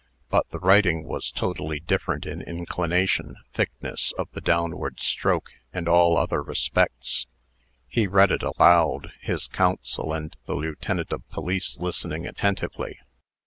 But 0.29 0.49
the 0.49 0.57
writing 0.57 1.03
was 1.03 1.29
totally 1.29 1.79
different 1.79 2.25
in 2.25 2.41
inclination, 2.41 3.35
thickness 3.51 4.11
of 4.17 4.31
the 4.31 4.41
downward 4.41 4.99
stroke, 4.99 5.51
and 5.71 5.87
all 5.87 6.17
other 6.17 6.41
respects. 6.41 7.27
He 7.87 8.07
read 8.07 8.31
it 8.31 8.41
aloud, 8.41 9.11
his 9.21 9.45
counsel 9.45 10.11
and 10.11 10.35
the 10.47 10.55
lieutenant 10.55 11.11
of 11.13 11.29
police 11.29 11.77
listening 11.77 12.25
attentively. 12.25 12.97